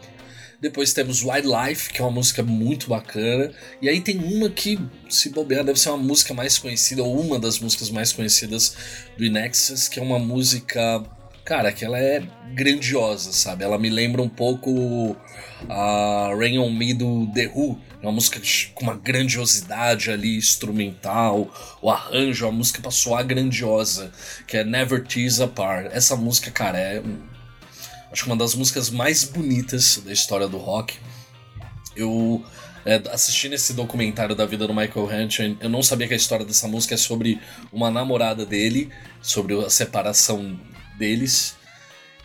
Depois 0.60 0.92
temos 0.92 1.24
Wildlife, 1.24 1.94
que 1.94 2.01
é 2.01 2.04
uma 2.04 2.12
música 2.12 2.42
muito 2.42 2.89
bacana. 2.89 3.51
E 3.82 3.88
aí 3.88 4.01
tem 4.01 4.18
uma 4.18 4.50
que, 4.50 4.80
se 5.08 5.30
bobear, 5.30 5.63
deve 5.63 5.80
ser 5.80 5.89
uma 5.89 5.98
música 5.98 6.34
mais 6.34 6.58
conhecida, 6.58 7.04
ou 7.04 7.20
uma 7.20 7.38
das 7.38 7.60
músicas 7.60 7.92
mais 7.92 8.12
conhecidas 8.12 8.75
do 9.16 9.24
Inexus, 9.24 9.88
que 9.88 10.00
é 10.00 10.04
uma 10.04 10.18
música 10.18 11.04
cara, 11.46 11.72
que 11.72 11.86
ela 11.86 11.98
é 11.98 12.22
grandiosa, 12.54 13.32
sabe? 13.32 13.63
Ela 13.63 13.77
me 13.80 13.89
lembra 13.89 14.22
um 14.22 14.27
pouco 14.27 15.16
a 15.70 16.34
Rain 16.38 16.58
On 16.58 16.70
Me 16.70 16.94
do 16.94 17.25
The 17.34 17.51
Who, 17.56 17.80
uma 18.07 18.13
música 18.13 18.39
com 18.73 18.83
uma 18.83 18.95
grandiosidade 18.95 20.09
ali, 20.09 20.37
instrumental, 20.37 21.53
o 21.81 21.91
arranjo, 21.91 22.47
a 22.47 22.51
música 22.51 22.81
pra 22.81 22.89
soar 22.89 23.25
grandiosa, 23.25 24.13
que 24.47 24.55
é 24.55 24.63
Never 24.63 25.05
Tease 25.05 25.43
Apart. 25.43 25.87
Essa 25.91 26.15
música, 26.15 26.49
cara, 26.49 26.77
é 26.79 27.03
acho 28.09 28.23
que 28.23 28.29
uma 28.29 28.37
das 28.37 28.55
músicas 28.55 28.89
mais 28.89 29.25
bonitas 29.25 30.01
da 30.05 30.13
história 30.13 30.47
do 30.47 30.57
rock. 30.57 30.97
Eu 31.97 32.45
é, 32.85 33.01
assistindo 33.11 33.51
esse 33.51 33.73
documentário 33.73 34.33
da 34.33 34.45
vida 34.45 34.65
do 34.65 34.73
Michael 34.73 35.05
Hunt, 35.05 35.39
eu 35.59 35.69
não 35.69 35.83
sabia 35.83 36.07
que 36.07 36.13
a 36.13 36.17
história 36.17 36.45
dessa 36.45 36.65
música 36.65 36.93
é 36.93 36.97
sobre 36.97 37.41
uma 37.73 37.91
namorada 37.91 38.45
dele, 38.45 38.89
sobre 39.21 39.53
a 39.65 39.69
separação 39.69 40.57
deles. 40.97 41.56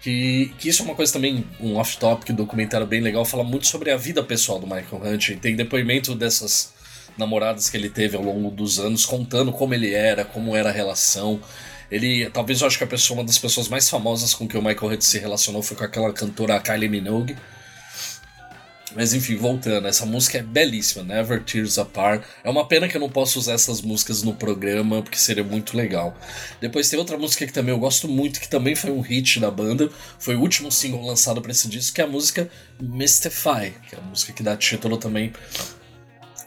Que, 0.03 0.53
que 0.59 0.69
isso 0.69 0.83
é 0.83 0.85
uma 0.85 0.97
coisa 0.97 1.13
também, 1.13 1.47
um 1.61 1.77
off-topic, 1.77 2.31
um 2.31 2.35
documentário 2.35 2.87
bem 2.87 3.01
legal, 3.01 3.25
fala 3.25 3.45
muito 3.45 3.69
sobre 3.69 3.91
a 3.91 3.97
vida 3.97 4.23
pessoal 4.23 4.59
do 4.59 4.67
Michael 4.67 5.01
Hunt. 5.05 5.39
Tem 5.41 5.55
depoimento 5.55 6.15
dessas 6.17 6.73
namoradas 7.17 7.71
que 7.71 7.77
ele 7.77 7.89
teve 7.89 8.17
ao 8.17 8.23
longo 8.23 8.51
dos 8.51 8.81
anos, 8.81 9.07
contando 9.07 9.53
como 9.53 9.75
ele 9.75 9.93
era, 9.95 10.25
como 10.25 10.57
era 10.57 10.71
a 10.71 10.73
relação. 10.73 11.41
Ele, 11.91 12.29
talvez 12.31 12.61
eu 12.61 12.67
acho 12.67 12.79
que 12.79 12.85
a 12.85 12.87
pessoa, 12.87 13.21
uma 13.21 13.25
das 13.25 13.39
pessoas 13.39 13.69
mais 13.69 13.89
famosas 13.89 14.35
com 14.35 14.49
que 14.49 14.57
o 14.57 14.63
Michael 14.63 14.93
Hunt 14.93 15.03
se 15.03 15.19
relacionou 15.19 15.63
foi 15.63 15.77
com 15.77 15.85
aquela 15.85 16.13
cantora 16.13 16.59
Kylie 16.59 16.89
Minogue. 16.89 17.37
Mas 18.95 19.15
enfim, 19.15 19.37
voltando, 19.37 19.89
essa 19.89 20.05
música 20.05 20.39
é 20.39 20.43
belíssima, 20.43 21.03
Never 21.03 21.43
Tears 21.43 21.79
Apart. 21.79 22.23
É 22.45 22.51
uma 22.51 22.67
pena 22.67 22.89
que 22.89 22.97
eu 22.97 23.01
não 23.01 23.09
posso 23.09 23.39
usar 23.39 23.55
essas 23.55 23.81
músicas 23.81 24.23
no 24.23 24.35
programa, 24.35 25.03
porque 25.03 25.19
seria 25.19 25.43
muito 25.43 25.77
legal. 25.77 26.15
Depois 26.61 26.91
tem 26.91 26.99
outra 26.99 27.17
música 27.17 27.47
que 27.47 27.53
também 27.53 27.75
eu 27.75 27.79
gosto 27.79 28.07
muito, 28.07 28.41
que 28.41 28.49
também 28.49 28.75
foi 28.75 28.91
um 28.91 29.01
hit 29.01 29.41
da 29.41 29.51
banda. 29.51 29.91
Foi 30.19 30.37
o 30.37 30.41
último 30.41 30.71
single 30.71 31.07
lançado 31.07 31.41
para 31.41 31.53
esse 31.53 31.69
disco, 31.69 31.95
que 31.95 32.01
é 32.03 32.05
a 32.05 32.09
música 32.09 32.51
Mystify, 32.81 33.73
que 33.89 33.95
é 33.95 33.99
a 33.99 34.03
música 34.03 34.33
que 34.33 34.43
dá 34.43 34.57
título 34.57 34.99
também 34.99 35.33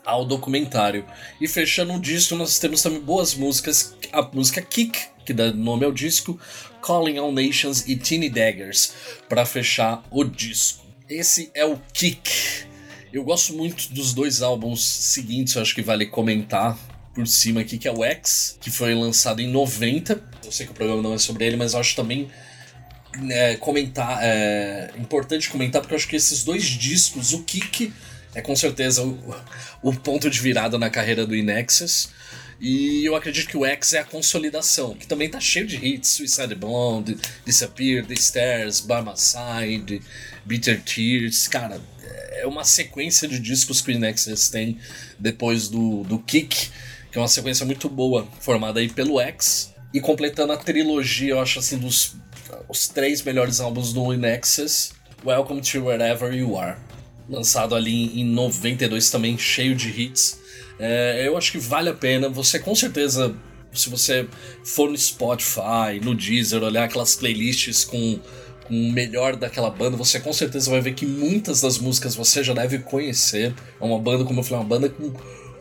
ao 0.06 0.24
documentário. 0.24 1.04
E 1.42 1.48
fechando 1.48 1.94
o 1.94 2.00
disco, 2.00 2.36
nós 2.36 2.60
temos 2.60 2.82
também 2.82 3.02
boas 3.02 3.34
músicas. 3.34 3.96
A 4.14 4.22
música 4.22 4.62
Kick, 4.62 5.00
que 5.26 5.34
dá 5.34 5.52
nome 5.52 5.84
ao 5.84 5.92
disco, 5.92 6.40
Calling 6.82 7.18
All 7.18 7.32
Nations 7.32 7.88
e 7.88 7.96
Teeny 7.96 8.30
Daggers, 8.30 8.94
para 9.28 9.46
fechar 9.46 10.04
o 10.12 10.24
disco. 10.24 10.85
Esse 11.10 11.52
é 11.54 11.64
o 11.64 11.78
Kick. 11.94 12.66
Eu 13.14 13.24
gosto 13.24 13.54
muito 13.54 13.94
dos 13.94 14.12
dois 14.12 14.42
álbuns 14.42 14.84
seguintes, 14.84 15.54
eu 15.54 15.62
acho 15.62 15.76
que 15.76 15.84
vale 15.84 16.08
comentar 16.08 16.78
por 17.14 17.28
cima 17.28 17.62
aqui, 17.62 17.78
que 17.78 17.88
é 17.88 17.92
o 17.92 18.04
X, 18.04 18.58
que 18.60 18.72
foi 18.72 18.96
lançado 18.96 19.40
em 19.40 19.48
90. 19.48 20.22
Eu 20.44 20.52
sei 20.52 20.66
que 20.66 20.72
o 20.72 20.76
programa 20.76 21.04
não 21.04 21.14
é 21.14 21.18
sobre 21.20 21.46
ele, 21.46 21.56
mas 21.56 21.74
eu 21.74 21.80
acho 21.80 21.96
também 21.96 22.28
é, 23.30 23.56
comentar. 23.56 24.20
É, 24.22 24.92
importante 24.98 25.50
comentar, 25.50 25.80
porque 25.80 25.94
eu 25.94 25.98
acho 25.98 26.08
que 26.08 26.16
esses 26.16 26.44
dois 26.44 26.64
discos, 26.64 27.34
o 27.34 27.44
Kick 27.44 27.94
é 28.34 28.42
com 28.42 28.56
certeza 28.56 29.04
o, 29.04 29.36
o 29.84 29.94
ponto 29.94 30.28
de 30.28 30.40
virada 30.40 30.80
na 30.80 30.90
carreira 30.90 31.26
do 31.26 31.36
Inexus. 31.36 32.10
E 32.60 33.06
eu 33.06 33.16
acredito 33.16 33.50
que 33.50 33.58
o 33.58 33.66
X 33.66 33.94
é 33.94 34.00
a 34.00 34.06
consolidação, 34.06 34.94
que 34.96 35.06
também 35.06 35.30
tá 35.30 35.40
cheio 35.40 35.68
de 35.68 35.76
hits: 35.76 36.10
Suicide 36.10 36.56
Blonde, 36.56 37.18
Disappear, 37.46 38.06
The 38.06 38.16
Stairs, 38.16 38.80
By 38.80 39.02
My 39.02 39.16
Side, 39.16 40.02
Bitter 40.46 40.82
Tears. 40.82 41.48
Cara, 41.48 41.82
é 42.32 42.48
uma 42.48 42.64
sequência 42.64 43.28
de 43.28 43.40
discos 43.40 43.82
que 43.82 43.92
o 43.92 44.00
Nexus 44.00 44.50
tem 44.50 44.78
depois 45.20 45.68
do, 45.68 46.04
do 46.04 46.20
Kick, 46.20 46.70
que 47.12 47.18
é 47.18 47.22
uma 47.22 47.28
sequência 47.28 47.66
muito 47.66 47.90
boa, 47.90 48.28
formada 48.40 48.80
aí 48.80 48.90
pelo 48.90 49.20
X. 49.20 49.74
E 49.94 50.02
completando 50.02 50.54
a 50.54 50.58
trilogia, 50.58 51.32
eu 51.32 51.40
acho 51.40 51.60
assim, 51.60 51.78
dos 51.78 52.16
os 52.68 52.88
três 52.88 53.22
melhores 53.22 53.60
álbuns 53.60 53.94
do 53.94 54.12
Nexus, 54.14 54.94
Welcome 55.26 55.62
to 55.62 55.86
Wherever 55.86 56.34
You 56.34 56.58
Are. 56.58 56.78
Lançado 57.28 57.76
ali 57.76 58.20
em 58.20 58.24
92 58.24 59.10
também, 59.10 59.38
cheio 59.38 59.76
de 59.76 59.90
hits. 59.90 60.40
É, 60.80 61.28
eu 61.28 61.38
acho 61.38 61.52
que 61.52 61.58
vale 61.58 61.90
a 61.90 61.94
pena. 61.94 62.30
Você 62.30 62.60
com 62.60 62.76
certeza, 62.76 63.36
se 63.74 63.90
você 63.90 64.28
for 64.64 64.90
no 64.90 64.98
Spotify, 64.98 66.00
no 66.04 66.16
Deezer, 66.16 66.64
olhar 66.64 66.86
aquelas 66.86 67.16
playlists 67.16 67.84
com 67.84 68.20
com 68.68 68.74
o 68.74 68.92
melhor 68.92 69.36
daquela 69.36 69.70
banda, 69.70 69.96
você 69.96 70.20
com 70.20 70.34
certeza 70.34 70.70
vai 70.70 70.82
ver 70.82 70.94
que 70.94 71.06
muitas 71.06 71.62
das 71.62 71.78
músicas 71.78 72.16
você 72.16 72.44
já 72.44 72.54
deve 72.54 72.80
conhecer. 72.80 73.54
É 73.80 73.86
uma 73.86 74.00
banda, 74.00 74.26
como 74.26 74.40
eu 74.40 74.44
falei, 74.44 74.60
uma 74.60 74.68
banda 74.68 74.90
com 74.90 75.14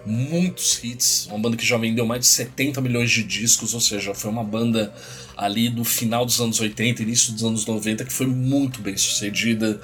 muitos 0.06 0.82
hits, 0.82 1.26
uma 1.26 1.38
banda 1.38 1.56
que 1.56 1.64
já 1.64 1.76
vendeu 1.76 2.04
mais 2.06 2.20
de 2.20 2.26
70 2.26 2.80
milhões 2.80 3.10
de 3.10 3.22
discos, 3.22 3.74
ou 3.74 3.80
seja, 3.80 4.14
foi 4.14 4.30
uma 4.30 4.44
banda 4.44 4.92
ali 5.36 5.68
do 5.68 5.84
final 5.84 6.24
dos 6.24 6.40
anos 6.40 6.60
80, 6.60 7.02
início 7.02 7.32
dos 7.32 7.44
anos 7.44 7.66
90 7.66 8.04
que 8.04 8.12
foi 8.12 8.26
muito 8.26 8.80
bem 8.80 8.96
sucedida. 8.96 9.80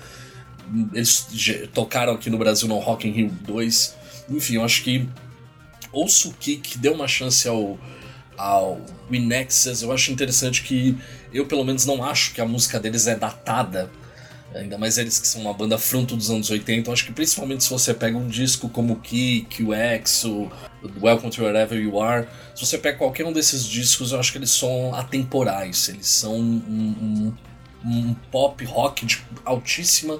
Eles 0.94 1.26
tocaram 1.74 2.14
aqui 2.14 2.30
no 2.30 2.38
Brasil 2.38 2.68
no 2.68 2.78
Rock 2.78 3.08
in 3.08 3.12
Rio 3.12 3.30
2. 3.46 3.99
Enfim, 4.30 4.54
eu 4.54 4.64
acho 4.64 4.82
que 4.84 5.08
ouço 5.92 6.30
o 6.30 6.34
Kick, 6.34 6.78
deu 6.78 6.94
uma 6.94 7.08
chance 7.08 7.46
ao 7.48 7.78
ao 8.40 8.80
Inexus, 9.10 9.82
eu 9.82 9.92
acho 9.92 10.10
interessante 10.10 10.62
que 10.62 10.96
eu 11.30 11.44
pelo 11.44 11.62
menos 11.62 11.84
não 11.84 12.02
acho 12.02 12.32
que 12.32 12.40
a 12.40 12.46
música 12.46 12.80
deles 12.80 13.06
é 13.06 13.14
datada. 13.14 13.90
Ainda 14.54 14.78
mais 14.78 14.98
eles 14.98 15.18
que 15.18 15.28
são 15.28 15.42
uma 15.42 15.52
banda 15.52 15.78
fruto 15.78 16.16
dos 16.16 16.30
anos 16.30 16.50
80. 16.50 16.88
Eu 16.88 16.92
acho 16.92 17.04
que 17.04 17.12
principalmente 17.12 17.62
se 17.62 17.70
você 17.70 17.92
pega 17.92 18.16
um 18.16 18.26
disco 18.26 18.68
como 18.68 18.94
o 18.94 18.96
Kick, 18.96 19.62
o 19.62 19.74
X, 19.74 20.24
o 20.24 20.50
Welcome 21.00 21.30
to 21.30 21.44
Wherever 21.44 21.78
You 21.78 22.00
Are, 22.00 22.26
se 22.54 22.66
você 22.66 22.78
pega 22.78 22.98
qualquer 22.98 23.26
um 23.26 23.32
desses 23.32 23.64
discos, 23.64 24.10
eu 24.10 24.18
acho 24.18 24.32
que 24.32 24.38
eles 24.38 24.50
são 24.50 24.92
atemporais. 24.94 25.88
Eles 25.90 26.08
são 26.08 26.34
um, 26.34 27.34
um, 27.84 27.88
um 27.88 28.14
pop 28.32 28.64
rock 28.64 29.06
de 29.06 29.22
altíssima 29.44 30.18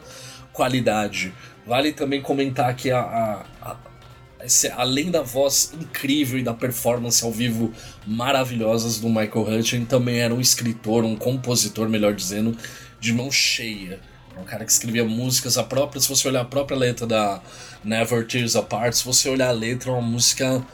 qualidade. 0.53 1.33
Vale 1.67 1.93
também 1.93 2.21
comentar 2.21 2.77
que 2.77 2.91
a, 2.91 3.01
a, 3.01 3.47
a 3.63 3.77
além 4.75 5.11
da 5.11 5.23
voz 5.23 5.73
incrível 5.79 6.39
e 6.39 6.43
da 6.43 6.55
performance 6.55 7.23
ao 7.25 7.31
vivo 7.31 7.73
maravilhosas 8.07 8.99
do 8.99 9.09
Michael 9.09 9.59
Hutchins, 9.59 9.89
também 9.89 10.21
era 10.21 10.35
um 10.35 10.41
escritor, 10.41 11.05
um 11.05 11.17
compositor, 11.17 11.89
melhor 11.89 12.15
dizendo, 12.15 12.57
de 12.99 13.13
mão 13.13 13.31
cheia. 13.31 14.01
É 14.37 14.41
um 14.41 14.45
cara 14.45 14.65
que 14.65 14.73
escrevia 14.73 15.05
músicas, 15.05 15.59
a 15.59 15.63
própria, 15.63 16.01
se 16.01 16.09
você 16.09 16.29
olhar 16.29 16.43
a 16.43 16.45
própria 16.45 16.77
letra 16.77 17.07
da 17.07 17.43
Never 17.85 18.27
Tears 18.27 18.57
Apart, 18.57 18.95
se 18.95 19.05
você 19.05 19.29
olhar 19.29 19.49
a 19.49 19.53
letra, 19.53 19.91
é 19.91 19.93
uma 19.93 20.03
música 20.03 20.65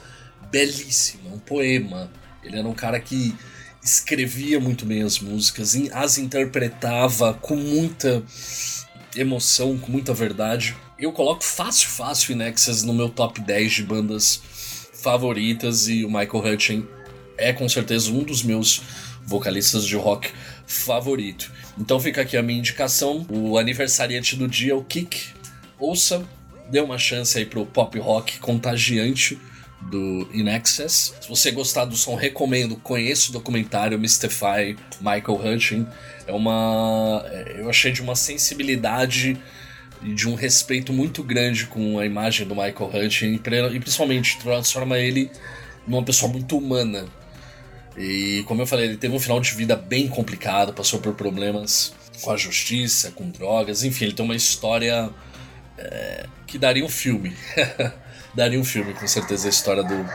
belíssima, 0.49 1.33
um 1.33 1.39
poema. 1.39 2.09
Ele 2.43 2.57
era 2.57 2.67
um 2.67 2.73
cara 2.73 2.99
que 2.99 3.35
escrevia 3.83 4.59
muito 4.59 4.85
bem 4.85 5.03
as 5.03 5.19
músicas, 5.19 5.75
as 5.93 6.17
interpretava 6.17 7.33
com 7.33 7.55
muita 7.55 8.23
emoção, 9.15 9.77
com 9.77 9.91
muita 9.91 10.13
verdade. 10.13 10.75
Eu 10.99 11.11
coloco 11.11 11.43
fácil, 11.43 11.89
fácil 11.89 12.31
Inexus 12.31 12.81
no 12.81 12.91
meu 12.91 13.07
top 13.07 13.39
10 13.39 13.71
de 13.71 13.83
bandas 13.83 14.41
favoritas 14.93 15.87
e 15.87 16.03
o 16.03 16.07
Michael 16.07 16.53
Hutchins 16.53 16.85
é 17.37 17.53
com 17.53 17.69
certeza 17.69 18.11
um 18.11 18.23
dos 18.23 18.41
meus 18.41 18.81
vocalistas 19.23 19.85
de 19.85 19.95
rock 19.95 20.31
favorito. 20.65 21.51
Então 21.77 21.99
fica 21.99 22.21
aqui 22.21 22.35
a 22.35 22.41
minha 22.41 22.57
indicação, 22.57 23.27
o 23.29 23.59
aniversariante 23.59 24.35
do 24.35 24.47
dia, 24.47 24.75
o 24.75 24.83
Kick. 24.83 25.33
Ouça, 25.77 26.27
dê 26.67 26.79
uma 26.79 26.97
chance 26.97 27.37
aí 27.37 27.45
pro 27.45 27.63
pop 27.63 27.99
rock 27.99 28.39
contagiante 28.39 29.39
do 29.79 30.27
In. 30.33 30.47
Se 30.65 31.13
você 31.29 31.51
gostar 31.51 31.85
do 31.85 31.95
som, 31.95 32.15
recomendo, 32.15 32.75
conheça 32.77 33.29
o 33.29 33.33
documentário 33.33 33.99
Mystify 33.99 34.75
Michael 34.99 35.55
Hutchins. 35.55 35.85
É 36.25 36.31
uma. 36.31 37.23
É, 37.27 37.57
eu 37.59 37.69
achei 37.69 37.91
de 37.91 38.01
uma 38.01 38.15
sensibilidade 38.15 39.39
e 40.01 40.13
de 40.13 40.27
um 40.27 40.35
respeito 40.35 40.93
muito 40.93 41.23
grande 41.23 41.65
com 41.65 41.99
a 41.99 42.05
imagem 42.05 42.47
do 42.47 42.55
Michael 42.55 42.91
Hutchins 42.93 43.39
e 43.73 43.79
principalmente 43.79 44.37
transforma 44.39 44.97
ele 44.97 45.29
numa 45.87 46.03
pessoa 46.03 46.31
muito 46.31 46.57
humana. 46.57 47.05
E 47.97 48.43
como 48.47 48.61
eu 48.61 48.67
falei, 48.67 48.85
ele 48.85 48.97
teve 48.97 49.15
um 49.15 49.19
final 49.19 49.39
de 49.39 49.51
vida 49.51 49.75
bem 49.75 50.07
complicado, 50.07 50.73
passou 50.73 50.99
por 50.99 51.15
problemas 51.15 51.93
com 52.21 52.31
a 52.31 52.37
justiça, 52.37 53.11
com 53.11 53.29
drogas, 53.29 53.83
enfim, 53.83 54.05
ele 54.05 54.13
tem 54.13 54.23
uma 54.23 54.35
história 54.35 55.09
é, 55.77 56.25
que 56.45 56.57
daria 56.57 56.85
um 56.85 56.89
filme. 56.89 57.35
daria 58.33 58.59
um 58.59 58.63
filme, 58.63 58.93
com 58.93 59.07
certeza, 59.07 59.47
a 59.47 59.49
história 59.49 59.83
do, 59.83 60.05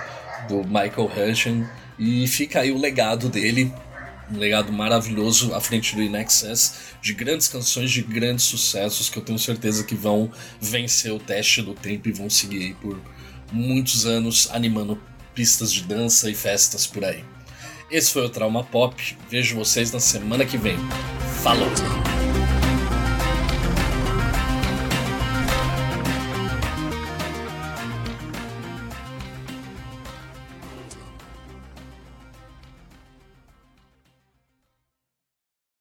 do 0.49 0.65
Michael 0.65 1.11
Hutchins. 1.17 1.67
E 1.99 2.27
fica 2.27 2.61
aí 2.61 2.71
o 2.71 2.79
legado 2.79 3.29
dele, 3.29 3.73
um 4.33 4.39
legado 4.39 4.73
maravilhoso 4.73 5.55
à 5.55 5.61
frente 5.61 5.95
do 5.95 6.03
Inexcess, 6.03 6.75
de 7.01 7.13
grandes 7.13 7.49
canções, 7.49 7.91
de 7.91 8.03
grandes 8.03 8.45
sucessos 8.45 9.09
que 9.09 9.19
eu 9.19 9.23
tenho 9.23 9.39
certeza 9.39 9.85
que 9.85 9.95
vão 9.95 10.31
vencer 10.61 11.13
o 11.13 11.19
teste 11.19 11.63
do 11.63 11.75
tempo 11.75 12.09
e 12.09 12.13
vão 12.13 12.31
seguir 12.31 12.75
por 12.77 13.01
muitos 13.53 14.07
anos 14.07 14.49
animando 14.51 15.01
pistas 15.35 15.73
de 15.73 15.83
dança 15.83 16.31
e 16.31 16.35
festas 16.35 16.87
por 16.87 17.05
aí. 17.05 17.25
Esse 17.91 18.11
foi 18.11 18.25
o 18.25 18.31
Trauma 18.31 18.65
Pop. 18.65 19.17
Vejo 19.31 19.55
vocês 19.55 19.93
na 19.93 20.01
semana 20.01 20.47
que 20.47 20.57
vem. 20.57 20.77
Falou! 21.43 21.71